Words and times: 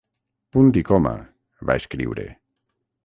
Punt 0.55 0.71
i 0.81 0.83
coma, 0.91 1.11
va 1.71 1.77
escriure. 1.83 2.27